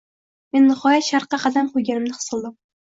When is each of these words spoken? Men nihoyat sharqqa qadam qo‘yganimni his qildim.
Men 0.57 0.65
nihoyat 0.69 1.07
sharqqa 1.11 1.41
qadam 1.45 1.71
qo‘yganimni 1.77 2.19
his 2.19 2.29
qildim. 2.35 2.61